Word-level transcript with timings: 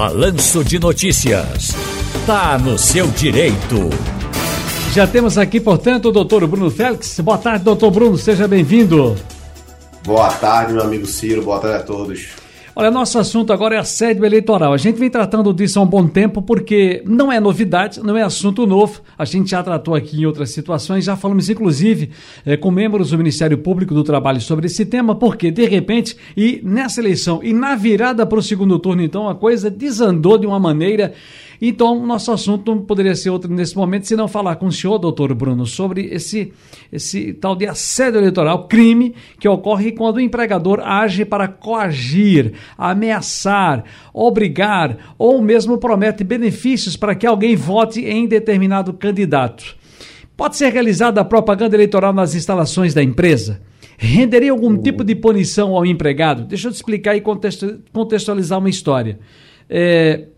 Balanço 0.00 0.64
de 0.64 0.78
Notícias. 0.78 1.76
Tá 2.24 2.56
no 2.56 2.78
seu 2.78 3.06
direito. 3.08 3.90
Já 4.94 5.06
temos 5.06 5.36
aqui, 5.36 5.60
portanto, 5.60 6.08
o 6.08 6.10
doutor 6.10 6.46
Bruno 6.46 6.70
Félix. 6.70 7.20
Boa 7.20 7.36
tarde, 7.36 7.64
doutor 7.64 7.90
Bruno, 7.90 8.16
seja 8.16 8.48
bem-vindo. 8.48 9.14
Boa 10.02 10.30
tarde, 10.30 10.72
meu 10.72 10.82
amigo 10.84 11.04
Ciro, 11.04 11.42
boa 11.42 11.60
tarde 11.60 11.76
a 11.76 11.82
todos. 11.82 12.28
Olha, 12.80 12.90
nosso 12.90 13.18
assunto 13.18 13.52
agora 13.52 13.74
é 13.74 13.78
assédio 13.78 14.24
eleitoral. 14.24 14.72
A 14.72 14.78
gente 14.78 14.98
vem 14.98 15.10
tratando 15.10 15.52
disso 15.52 15.78
há 15.78 15.82
um 15.82 15.86
bom 15.86 16.08
tempo 16.08 16.40
porque 16.40 17.02
não 17.04 17.30
é 17.30 17.38
novidade, 17.38 18.00
não 18.02 18.16
é 18.16 18.22
assunto 18.22 18.66
novo. 18.66 19.02
A 19.18 19.26
gente 19.26 19.50
já 19.50 19.62
tratou 19.62 19.94
aqui 19.94 20.22
em 20.22 20.24
outras 20.24 20.48
situações, 20.48 21.04
já 21.04 21.14
falamos 21.14 21.50
inclusive 21.50 22.08
eh, 22.46 22.56
com 22.56 22.70
membros 22.70 23.10
do 23.10 23.18
Ministério 23.18 23.58
Público 23.58 23.92
do 23.92 24.02
Trabalho 24.02 24.40
sobre 24.40 24.64
esse 24.64 24.86
tema, 24.86 25.14
porque 25.14 25.50
de 25.50 25.66
repente, 25.66 26.16
e 26.34 26.62
nessa 26.64 27.02
eleição, 27.02 27.40
e 27.42 27.52
na 27.52 27.76
virada 27.76 28.24
para 28.24 28.38
o 28.38 28.42
segundo 28.42 28.78
turno, 28.78 29.02
então, 29.02 29.28
a 29.28 29.34
coisa 29.34 29.70
desandou 29.70 30.38
de 30.38 30.46
uma 30.46 30.58
maneira 30.58 31.12
então, 31.60 32.06
nosso 32.06 32.32
assunto 32.32 32.74
não 32.74 32.82
poderia 32.82 33.14
ser 33.14 33.28
outro 33.28 33.52
nesse 33.52 33.76
momento, 33.76 34.06
se 34.06 34.16
não 34.16 34.26
falar 34.26 34.56
com 34.56 34.66
o 34.66 34.72
senhor, 34.72 34.98
doutor 34.98 35.34
Bruno, 35.34 35.66
sobre 35.66 36.06
esse, 36.06 36.52
esse 36.90 37.34
tal 37.34 37.54
de 37.54 37.66
assédio 37.66 38.18
eleitoral, 38.18 38.66
crime 38.66 39.14
que 39.38 39.46
ocorre 39.46 39.92
quando 39.92 40.16
o 40.16 40.20
empregador 40.20 40.80
age 40.80 41.24
para 41.24 41.46
coagir, 41.48 42.54
ameaçar, 42.78 43.84
obrigar 44.14 45.14
ou 45.18 45.42
mesmo 45.42 45.76
promete 45.76 46.24
benefícios 46.24 46.96
para 46.96 47.14
que 47.14 47.26
alguém 47.26 47.54
vote 47.54 48.00
em 48.00 48.26
determinado 48.26 48.94
candidato. 48.94 49.76
Pode 50.34 50.56
ser 50.56 50.72
realizada 50.72 51.20
a 51.20 51.24
propaganda 51.24 51.76
eleitoral 51.76 52.14
nas 52.14 52.34
instalações 52.34 52.94
da 52.94 53.02
empresa? 53.02 53.60
Renderia 53.98 54.50
algum 54.50 54.78
tipo 54.78 55.04
de 55.04 55.14
punição 55.14 55.76
ao 55.76 55.84
empregado? 55.84 56.44
Deixa 56.44 56.68
eu 56.68 56.72
te 56.72 56.76
explicar 56.76 57.14
e 57.14 57.20
contextualizar 57.20 58.58
uma 58.58 58.70
história. 58.70 59.18
É, 59.68 60.28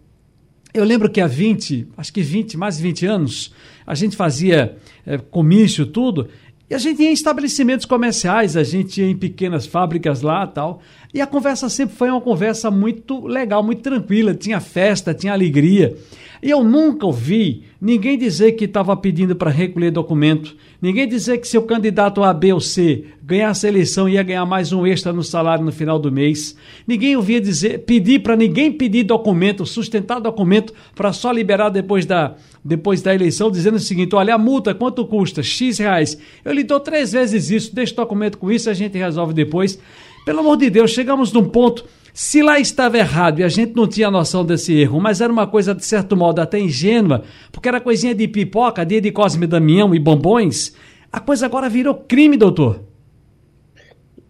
eu 0.75 0.85
lembro 0.85 1.11
que 1.11 1.21
há 1.21 1.27
20, 1.27 1.89
acho 1.97 2.13
que 2.13 2.23
20, 2.23 2.57
mais 2.57 2.79
de 2.79 2.83
20 2.83 3.07
anos, 3.07 3.53
a 3.87 3.95
gente 3.95 4.17
fazia 4.17 4.77
é, 5.07 5.19
comício, 5.19 5.85
tudo, 5.87 6.29
e 6.73 6.75
a 6.75 6.79
gente 6.79 7.03
ia 7.03 7.11
em 7.11 7.13
estabelecimentos 7.13 7.85
comerciais, 7.85 8.57
a 8.57 8.65
gente 8.65 8.99
ia 8.99 9.07
em 9.07 9.15
pequenas 9.15 9.67
fábricas 9.67 10.23
lá 10.23 10.47
tal. 10.47 10.81
E 11.13 11.21
a 11.21 11.27
conversa 11.27 11.69
sempre 11.69 11.95
foi 11.95 12.09
uma 12.09 12.19
conversa 12.19 12.71
muito 12.71 13.27
legal, 13.27 13.63
muito 13.63 13.83
tranquila. 13.83 14.33
Tinha 14.33 14.59
festa, 14.59 15.13
tinha 15.13 15.35
alegria. 15.35 15.95
E 16.43 16.49
eu 16.49 16.65
nunca 16.65 17.05
ouvi 17.05 17.65
ninguém 17.79 18.17
dizer 18.17 18.53
que 18.53 18.65
estava 18.65 18.97
pedindo 18.97 19.37
para 19.37 19.51
recolher 19.51 19.91
documento, 19.91 20.57
ninguém 20.81 21.07
dizer 21.07 21.39
que 21.39 21.47
seu 21.47 21.63
candidato 21.63 22.25
A, 22.25 22.33
B 22.33 22.53
ou 22.53 22.61
C 22.61 23.05
ganhasse 23.23 23.67
a 23.67 23.69
eleição 23.69 24.09
ia 24.09 24.23
ganhar 24.23 24.45
mais 24.45 24.73
um 24.73 24.87
extra 24.87 25.13
no 25.13 25.23
salário 25.23 25.65
no 25.65 25.71
final 25.71 25.99
do 25.99 26.11
mês. 26.11 26.57
Ninguém 26.87 27.15
ouvia 27.17 27.41
dizer, 27.41 27.81
pedir 27.81 28.23
para 28.23 28.35
ninguém 28.35 28.73
pedir 28.73 29.05
documento, 29.05 29.65
sustentar 29.65 30.21
documento 30.21 30.73
para 30.95 31.13
só 31.13 31.31
liberar 31.31 31.69
depois 31.69 32.07
da, 32.07 32.35
depois 32.65 33.03
da 33.03 33.15
eleição, 33.15 33.51
dizendo 33.51 33.77
o 33.77 33.81
seguinte: 33.81 34.15
olha, 34.15 34.35
a 34.35 34.39
multa 34.39 34.75
quanto 34.75 35.07
custa? 35.07 35.43
X 35.43 35.79
reais. 35.79 36.19
Eu 36.45 36.53
lhe 36.53 36.63
dou 36.63 36.81
três 36.81 37.13
vezes 37.13 37.51
isso, 37.51 37.75
deixa 37.75 37.93
o 37.93 37.97
documento 37.97 38.39
com 38.39 38.51
isso, 38.51 38.71
a 38.71 38.75
gente 38.75 38.97
resolve 38.97 39.35
depois. 39.35 39.79
Pelo 40.25 40.41
amor 40.41 40.57
de 40.57 40.71
Deus, 40.71 40.93
chegamos 40.93 41.33
num 41.33 41.49
ponto. 41.49 41.85
Se 42.15 42.43
lá 42.43 42.61
estava 42.61 42.99
errado 42.99 43.41
e 43.41 43.45
a 43.45 43.49
gente 43.49 43.75
não 43.75 43.87
tinha 43.87 44.11
noção 44.11 44.45
desse 44.45 44.75
erro, 44.75 45.01
mas 45.01 45.21
era 45.21 45.33
uma 45.33 45.47
coisa 45.47 45.75
de 45.75 45.85
certo 45.85 46.15
modo 46.15 46.41
até 46.41 46.61
ingênua, 46.61 47.23
porque 47.51 47.69
era 47.69 47.81
coisinha 47.81 48.15
de 48.15 48.29
pipoca, 48.29 48.85
dia 48.85 49.01
de 49.01 49.11
Cosme 49.11 49.47
Damião 49.47 49.95
e 49.95 49.99
bombons, 49.99 50.75
a 51.11 51.19
coisa 51.19 51.47
agora 51.47 51.71
virou 51.71 51.95
crime, 51.95 52.37
doutor. 52.37 52.81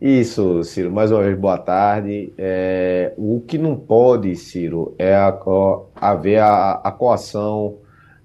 Isso, 0.00 0.64
Ciro. 0.64 0.90
Mais 0.90 1.12
uma 1.12 1.22
vez, 1.22 1.38
boa 1.38 1.58
tarde. 1.58 2.32
É, 2.36 3.12
o 3.16 3.40
que 3.46 3.56
não 3.56 3.76
pode, 3.76 4.34
Ciro, 4.34 4.94
é 4.98 5.14
a, 5.14 5.28
a, 5.28 6.10
haver 6.10 6.38
a, 6.38 6.80
a 6.82 6.90
coação, 6.90 7.76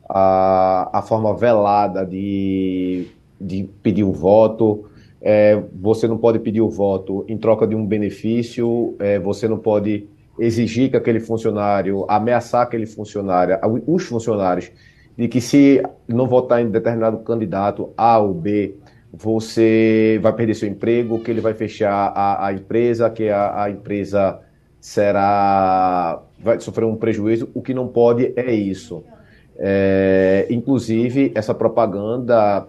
a, 0.09 0.89
a 0.99 1.01
forma 1.01 1.35
velada 1.35 2.05
de, 2.05 3.07
de 3.39 3.69
pedir 3.81 4.03
o 4.03 4.11
voto, 4.11 4.85
é, 5.21 5.61
você 5.73 6.07
não 6.07 6.17
pode 6.17 6.39
pedir 6.39 6.61
o 6.61 6.69
voto 6.69 7.25
em 7.27 7.37
troca 7.37 7.67
de 7.67 7.75
um 7.75 7.85
benefício, 7.85 8.95
é, 8.99 9.19
você 9.19 9.47
não 9.47 9.57
pode 9.57 10.07
exigir 10.39 10.89
que 10.91 10.97
aquele 10.97 11.19
funcionário, 11.19 12.05
ameaçar 12.07 12.61
aquele 12.61 12.85
funcionário, 12.85 13.57
os 13.87 14.03
funcionários, 14.03 14.71
de 15.17 15.27
que 15.27 15.41
se 15.41 15.81
não 16.07 16.27
votar 16.27 16.61
em 16.61 16.69
determinado 16.69 17.17
candidato 17.19 17.91
A 17.97 18.19
ou 18.19 18.33
B, 18.33 18.75
você 19.11 20.19
vai 20.21 20.33
perder 20.33 20.53
seu 20.53 20.69
emprego, 20.69 21.19
que 21.19 21.31
ele 21.31 21.41
vai 21.41 21.55
fechar 21.55 22.13
a, 22.15 22.47
a 22.47 22.53
empresa, 22.53 23.09
que 23.09 23.29
a, 23.29 23.63
a 23.63 23.69
empresa 23.71 24.39
será 24.79 26.21
vai 26.39 26.59
sofrer 26.59 26.85
um 26.85 26.95
prejuízo. 26.95 27.49
O 27.53 27.61
que 27.61 27.73
não 27.73 27.87
pode 27.87 28.31
é 28.35 28.53
isso. 28.53 29.03
É, 29.59 30.47
inclusive, 30.49 31.31
essa 31.33 31.53
propaganda 31.53 32.67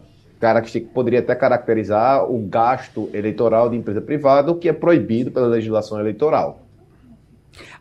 poderia 0.95 1.19
até 1.19 1.35
caracterizar 1.35 2.25
o 2.31 2.39
gasto 2.39 3.11
eleitoral 3.13 3.69
de 3.69 3.77
empresa 3.77 4.01
privada, 4.01 4.51
o 4.53 4.55
que 4.55 4.69
é 4.69 4.73
proibido 4.73 5.31
pela 5.31 5.49
legislação 5.49 5.99
eleitoral. 5.99 6.63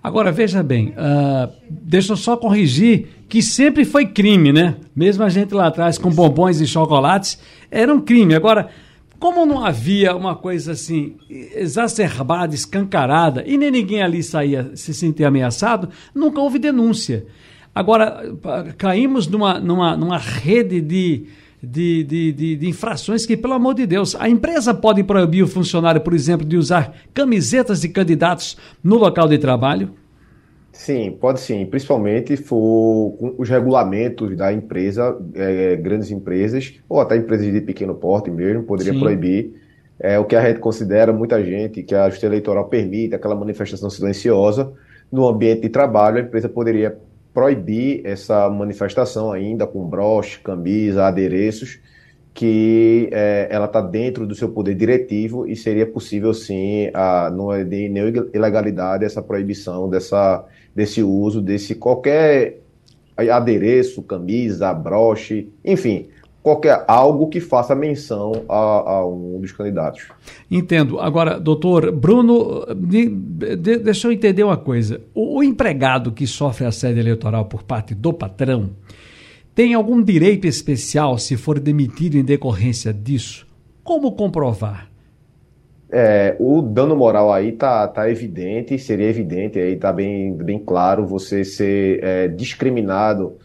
Agora, 0.02 0.32
veja 0.32 0.64
bem, 0.64 0.90
uh, 0.90 1.52
deixa 1.70 2.14
eu 2.14 2.18
só 2.18 2.36
corrigir 2.36 3.10
que 3.30 3.42
sempre 3.42 3.86
foi 3.86 4.06
crime, 4.06 4.52
né? 4.52 4.76
Mesmo 4.96 5.24
a 5.24 5.30
gente 5.30 5.54
lá 5.54 5.68
atrás 5.68 5.98
com 5.98 6.10
bombons 6.10 6.60
e 6.62 6.66
chocolates, 6.66 7.40
era 7.70 7.94
um 7.94 8.00
crime. 8.00 8.34
Agora, 8.34 8.70
como 9.20 9.46
não 9.46 9.64
havia 9.64 10.16
uma 10.16 10.36
coisa 10.36 10.72
assim 10.72 11.18
exacerbada, 11.30 12.56
escancarada, 12.56 13.44
e 13.46 13.58
nem 13.58 13.72
ninguém 13.72 14.02
ali 14.02 14.24
saía 14.24 14.72
se 14.76 14.94
sentir 14.94 15.26
ameaçado, 15.26 15.90
nunca 16.14 16.40
houve 16.40 16.60
denúncia. 16.60 17.26
Agora, 17.78 18.24
caímos 18.76 19.28
numa, 19.28 19.60
numa, 19.60 19.96
numa 19.96 20.18
rede 20.18 20.82
de 20.82 21.28
de, 21.62 22.04
de, 22.04 22.32
de, 22.32 22.56
de, 22.56 22.70
infrações 22.70 23.26
que, 23.26 23.36
pelo 23.36 23.54
amor 23.54 23.74
de 23.74 23.86
Deus, 23.86 24.16
a 24.20 24.30
empresa 24.30 24.74
pode 24.74 25.04
proibir 25.04 25.44
o 25.44 25.48
funcionário, 25.48 26.02
por 26.02 26.14
exemplo, 26.14 26.46
de 26.46 26.56
usar 26.56 26.94
camisetas 27.14 27.82
de 27.82 27.90
candidatos 27.90 28.58
no 28.84 28.96
local 28.96 29.28
de 29.28 29.38
trabalho? 29.38 29.92
Sim, 30.72 31.18
pode 31.20 31.40
sim, 31.40 31.66
principalmente 31.66 32.36
for 32.38 33.16
com 33.20 33.36
os 33.38 33.50
regulamentos 33.50 34.36
da 34.36 34.54
empresa, 34.54 35.16
é, 35.36 35.76
grandes 35.76 36.10
empresas, 36.10 36.80
ou 36.88 37.00
até 37.00 37.16
empresas 37.16 37.52
de 37.52 37.62
pequeno 37.62 37.94
porte 37.94 38.30
mesmo, 38.30 38.64
poderia 38.64 38.94
sim. 38.94 39.00
proibir 39.00 39.54
é, 40.00 40.18
o 40.18 40.26
que 40.26 40.36
a 40.36 40.48
gente 40.48 40.60
considera, 40.60 41.14
muita 41.14 41.44
gente, 41.44 41.84
que 41.84 41.94
a 41.94 42.06
justiça 42.06 42.28
eleitoral 42.28 42.70
permite, 42.70 43.14
aquela 43.14 43.36
manifestação 43.36 43.90
silenciosa, 43.90 44.72
no 45.12 45.28
ambiente 45.28 45.62
de 45.62 45.70
trabalho, 45.70 46.18
a 46.18 46.22
empresa 46.22 46.50
poderia 46.50 46.98
proibir 47.38 48.02
essa 48.04 48.50
manifestação 48.50 49.32
ainda 49.32 49.68
com 49.68 49.86
broche, 49.88 50.40
camisa, 50.40 51.06
adereços, 51.06 51.78
que 52.34 53.10
é, 53.12 53.48
ela 53.52 53.68
está 53.68 53.80
dentro 53.80 54.26
do 54.26 54.34
seu 54.34 54.50
poder 54.50 54.74
diretivo 54.74 55.48
e 55.48 55.56
seria 55.56 55.86
possível 55.86 56.34
sim, 56.34 56.90
a, 56.96 57.30
não 57.30 57.54
é 57.54 57.64
de 57.64 57.90
nenhuma 57.90 58.28
ilegalidade 58.34 59.06
essa 59.06 59.22
proibição 59.22 59.88
dessa, 59.88 60.44
desse 60.76 61.04
uso 61.04 61.40
desse 61.40 61.76
qualquer 61.76 62.58
adereço, 63.16 64.02
camisa, 64.02 64.74
broche, 64.74 65.48
enfim, 65.64 66.08
qualquer 66.48 66.86
algo 66.88 67.28
que 67.28 67.42
faça 67.42 67.76
menção 67.76 68.46
a, 68.48 68.56
a 68.56 69.06
um 69.06 69.38
dos 69.42 69.52
candidatos. 69.52 70.08
Entendo. 70.50 70.98
Agora, 70.98 71.38
doutor 71.38 71.92
Bruno, 71.92 72.66
de, 72.74 73.10
de, 73.10 73.80
deixa 73.80 74.08
eu 74.08 74.14
entender 74.14 74.46
uma 74.46 74.56
coisa. 74.56 75.02
O, 75.14 75.40
o 75.40 75.44
empregado 75.44 76.10
que 76.14 76.26
sofre 76.26 76.66
assédio 76.66 77.02
eleitoral 77.02 77.44
por 77.46 77.64
parte 77.64 77.94
do 77.94 78.14
patrão 78.14 78.70
tem 79.54 79.74
algum 79.74 80.02
direito 80.02 80.48
especial 80.48 81.18
se 81.18 81.36
for 81.36 81.60
demitido 81.60 82.16
em 82.16 82.24
decorrência 82.24 82.94
disso? 82.94 83.46
Como 83.84 84.14
comprovar? 84.14 84.90
É, 85.92 86.34
o 86.40 86.62
dano 86.62 86.96
moral 86.96 87.34
aí 87.34 87.52
tá, 87.52 87.86
tá 87.90 88.10
evidente, 88.10 88.80
seria 88.80 89.10
evidente 89.10 89.60
aí, 89.60 89.76
tá 89.76 89.92
bem, 89.92 90.34
bem 90.34 90.60
claro 90.60 91.06
você 91.06 91.44
ser 91.44 92.02
é, 92.02 92.28
discriminado 92.30 93.36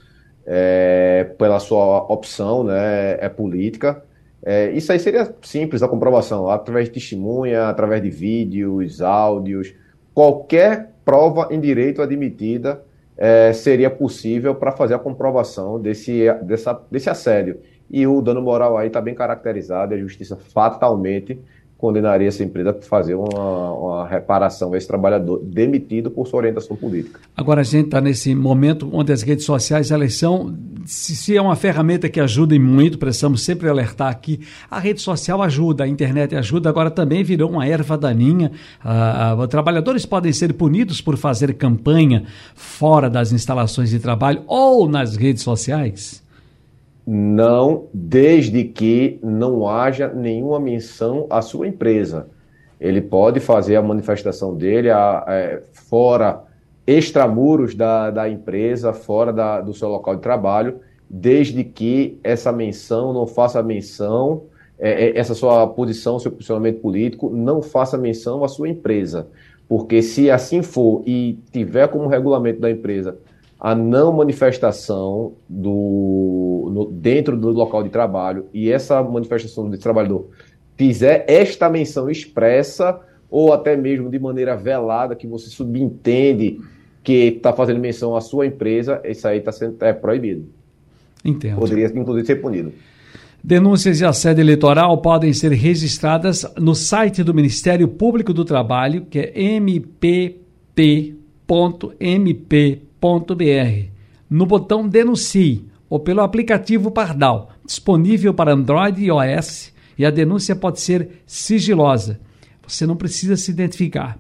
é, 0.47 1.31
pela 1.39 1.59
sua 1.59 2.03
opção, 2.13 2.65
né, 2.65 3.19
é 3.21 3.29
política. 3.29 4.03
É, 4.45 4.71
isso 4.73 4.91
aí 4.91 4.99
seria 4.99 5.35
simples 5.43 5.83
a 5.83 5.89
comprovação, 5.89 6.49
através 6.49 6.87
de 6.89 6.95
testemunha, 6.95 7.69
através 7.69 8.03
de 8.03 8.11
vídeos, 8.11 9.01
áudios, 9.01 9.73
qualquer 10.15 10.91
prova 11.05 11.49
em 11.51 11.61
direito 11.61 12.03
admitida 12.03 12.83
é, 13.17 13.53
seria 13.53 13.91
possível 13.91 14.55
para 14.55 14.73
fazer 14.73 14.95
a 14.95 14.99
comprovação 14.99 15.81
desse, 15.81 16.27
dessa, 16.43 16.81
desse 16.91 17.09
assédio. 17.09 17.61
E 17.91 18.07
o 18.07 18.21
dano 18.23 18.41
moral 18.41 18.77
aí 18.77 18.89
está 18.89 19.01
bem 19.01 19.15
caracterizado, 19.15 19.95
a 19.95 19.99
justiça 19.99 20.37
fatalmente 20.37 21.39
condenaria 21.83 22.29
essa 22.29 22.45
empresa 22.45 22.73
por 22.73 22.85
fazer 22.85 23.17
uma, 23.17 23.73
uma 23.73 24.07
reparação 24.07 24.73
a 24.73 24.79
esse 24.79 24.87
trabalhador 24.87 25.41
demitido 25.43 26.13
por 26.13 26.29
sua 26.29 26.39
orientação 26.39 26.77
política. 26.77 27.19
Agora 27.37 27.63
a 27.63 27.65
gente 27.65 27.87
está 27.87 28.01
nesse 28.01 28.37
momento 28.37 28.89
onde 28.93 29.13
as 29.13 29.23
redes 29.23 29.45
sociais, 29.45 29.91
elas 29.91 30.15
são, 30.15 30.57
se, 30.87 31.17
se, 31.17 31.37
é 31.37 31.43
uma 31.43 31.57
ferramenta 31.57 32.09
que 32.09 32.21
ajuda 32.21 32.57
muito, 32.57 32.99
precisamos 32.99 33.43
sempre 33.43 33.69
alertar 33.69 34.13
aqui, 34.13 34.39
a 34.71 34.79
rede 34.79 35.01
social 35.01 35.43
ajuda, 35.43 35.83
a 35.83 35.89
internet 35.89 36.37
ajuda, 36.37 36.69
agora 36.69 36.89
também 36.89 37.25
virou 37.25 37.51
uma 37.51 37.67
erva 37.67 37.99
daninha. 37.99 38.53
Ah, 38.81 39.33
ah, 39.33 39.49
trabalhadores 39.49 40.07
podem 40.07 40.33
ser 40.33 40.53
punidos 40.53 41.01
por 41.01 41.17
fazer 41.17 41.53
campanha 41.55 42.27
fora 42.55 43.11
das 43.11 43.33
instalações 43.33 43.91
de 43.91 43.99
trabalho 43.99 44.45
ou 44.47 44.89
nas 44.89 45.17
redes 45.17 45.43
sociais? 45.43 46.23
Não, 47.07 47.89
desde 47.93 48.65
que 48.65 49.19
não 49.23 49.69
haja 49.69 50.09
nenhuma 50.09 50.61
menção 50.61 51.27
à 51.29 51.43
sua 51.43 51.67
empresa. 51.67 52.29
Ele 52.81 53.01
pode 53.01 53.41
fazer 53.41 53.77
a 53.77 53.83
manifestação 53.83 54.55
dele 54.55 54.91
a, 54.91 55.25
a, 55.27 55.35
é, 55.35 55.63
fora, 55.73 56.43
extramuros 56.87 57.75
da, 57.75 58.11
da 58.11 58.29
empresa, 58.29 58.93
fora 58.93 59.33
da, 59.33 59.61
do 59.61 59.75
seu 59.75 59.89
local 59.89 60.17
de 60.17 60.23
trabalho, 60.23 60.81
desde 61.09 61.63
que 61.63 62.19
essa 62.25 62.51
menção 62.51 63.13
não 63.13 63.27
faça 63.27 63.63
menção, 63.63 64.45
é, 64.79 65.07
é, 65.07 65.19
essa 65.19 65.35
sua 65.35 65.67
posição, 65.67 66.19
seu 66.19 66.33
posicionamento 66.33 66.81
político, 66.81 67.31
não 67.31 67.63
faça 67.63 67.99
menção 67.99 68.43
à 68.43 68.49
sua 68.49 68.69
empresa. 68.69 69.29
Porque 69.69 70.03
se 70.03 70.31
assim 70.31 70.63
for 70.63 71.03
e 71.07 71.39
tiver 71.53 71.89
como 71.89 72.09
regulamento 72.09 72.61
da 72.61 72.71
empresa 72.71 73.17
a 73.63 73.77
não 73.77 74.13
manifestação 74.13 75.35
do, 75.49 76.69
no, 76.75 76.91
dentro 76.91 77.37
do 77.37 77.51
local 77.51 77.85
de 77.85 77.91
trabalho 77.91 78.47
e 78.53 78.69
essa 78.69 79.01
manifestação 79.01 79.71
do 79.71 79.79
trabalhador 79.79 80.31
fizer 80.77 81.25
esta 81.29 81.71
menção 81.71 82.11
expressa 82.11 82.99
ou 83.31 83.53
até 83.53 83.77
mesmo 83.77 84.11
de 84.11 84.19
maneira 84.19 84.57
velada, 84.57 85.15
que 85.15 85.29
você 85.29 85.49
subentende 85.49 86.59
que 87.05 87.37
está 87.37 87.53
fazendo 87.53 87.79
menção 87.79 88.17
à 88.17 88.21
sua 88.21 88.47
empresa, 88.47 89.01
isso 89.05 89.29
aí 89.29 89.39
está 89.39 89.53
sendo 89.53 89.77
é 89.81 89.93
proibido. 89.93 90.49
Entendo. 91.25 91.61
Poderia, 91.61 91.87
inclusive, 91.87 92.27
ser 92.27 92.37
punido. 92.43 92.73
Denúncias 93.45 93.99
de 93.99 94.05
assédio 94.05 94.43
eleitoral 94.43 95.01
podem 95.01 95.33
ser 95.33 95.53
registradas 95.53 96.45
no 96.59 96.75
site 96.75 97.23
do 97.23 97.33
Ministério 97.33 97.87
Público 97.87 98.33
do 98.33 98.45
Trabalho, 98.45 99.07
que 99.09 99.21
é 99.21 99.33
mpp.mp 103.03 103.91
no 104.31 104.47
botão 104.47 104.89
Denuncie 104.89 105.67
ou 105.91 106.01
pelo 106.01 106.23
aplicativo 106.23 106.91
Pardal, 106.91 107.51
disponível 107.67 108.33
para 108.33 108.53
Android 108.53 109.03
e 109.03 109.09
iOS, 109.09 109.73
e 109.99 110.07
a 110.07 110.11
denúncia 110.11 110.57
pode 110.57 110.81
ser 110.81 111.23
sigilosa. 111.27 112.19
Você 112.67 112.87
não 112.87 112.97
precisa 112.97 113.37
se 113.37 113.51
identificar. 113.51 114.19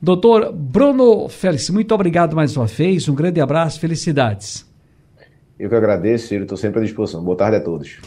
Doutor 0.00 0.52
Bruno 0.52 1.28
Félix, 1.28 1.68
muito 1.70 1.92
obrigado 1.92 2.36
mais 2.36 2.56
uma 2.56 2.66
vez. 2.66 3.08
Um 3.08 3.14
grande 3.14 3.40
abraço, 3.40 3.80
felicidades. 3.80 4.64
Eu 5.58 5.68
que 5.68 5.74
agradeço. 5.74 6.32
Estou 6.32 6.56
sempre 6.56 6.80
à 6.80 6.84
disposição. 6.84 7.22
Boa 7.24 7.36
tarde 7.36 7.56
a 7.56 7.60
todos. 7.60 8.00